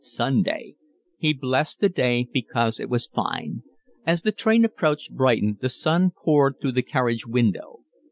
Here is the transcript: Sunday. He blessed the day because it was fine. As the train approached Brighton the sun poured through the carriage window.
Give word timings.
Sunday. 0.03 0.77
He 1.19 1.31
blessed 1.31 1.79
the 1.79 1.87
day 1.87 2.27
because 2.33 2.79
it 2.79 2.89
was 2.89 3.05
fine. 3.05 3.61
As 4.03 4.23
the 4.23 4.31
train 4.31 4.65
approached 4.65 5.13
Brighton 5.13 5.59
the 5.61 5.69
sun 5.69 6.09
poured 6.09 6.55
through 6.59 6.71
the 6.71 6.81
carriage 6.81 7.27
window. 7.27 7.81